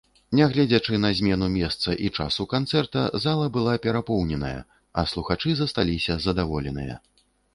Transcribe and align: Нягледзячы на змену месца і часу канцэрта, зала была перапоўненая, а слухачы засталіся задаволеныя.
Нягледзячы 0.37 0.95
на 1.01 1.09
змену 1.19 1.49
месца 1.55 1.89
і 2.05 2.09
часу 2.23 2.45
канцэрта, 2.53 3.03
зала 3.27 3.51
была 3.59 3.75
перапоўненая, 3.85 4.57
а 5.01 5.05
слухачы 5.11 5.51
засталіся 5.59 6.17
задаволеныя. 6.27 6.95